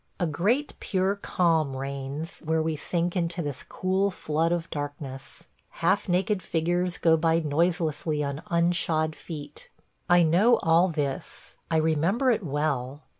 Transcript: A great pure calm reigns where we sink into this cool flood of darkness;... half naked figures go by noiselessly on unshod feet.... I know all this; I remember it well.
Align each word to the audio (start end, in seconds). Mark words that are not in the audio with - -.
A 0.19 0.25
great 0.25 0.73
pure 0.79 1.15
calm 1.15 1.77
reigns 1.77 2.39
where 2.39 2.59
we 2.63 2.75
sink 2.75 3.15
into 3.15 3.43
this 3.43 3.61
cool 3.61 4.09
flood 4.09 4.51
of 4.51 4.67
darkness;... 4.71 5.47
half 5.77 6.09
naked 6.09 6.41
figures 6.41 6.97
go 6.97 7.15
by 7.15 7.39
noiselessly 7.41 8.23
on 8.23 8.41
unshod 8.49 9.13
feet.... 9.15 9.69
I 10.09 10.23
know 10.23 10.57
all 10.63 10.87
this; 10.87 11.55
I 11.69 11.77
remember 11.77 12.31
it 12.31 12.43
well. 12.43 13.03